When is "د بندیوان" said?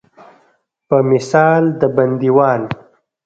1.79-2.61